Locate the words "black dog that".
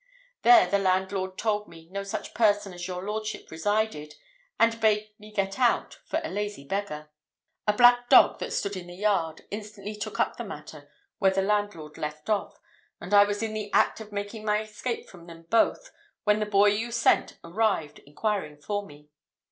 7.73-8.51